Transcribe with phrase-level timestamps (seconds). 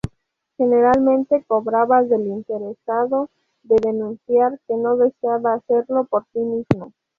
[0.57, 3.29] Generalmente cobraba del interesado
[3.69, 6.91] en denunciar, que no deseaba hacerlo por sí mismo.